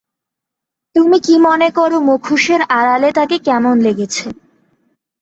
তুমি 0.95 1.17
কি 1.25 1.35
মনে 1.45 1.69
কর 1.77 1.91
মুখোশের 2.07 2.61
আড়ালে 2.77 3.09
তাকে 3.17 3.35
কেমন 3.47 3.75
লাগছে? 3.85 4.25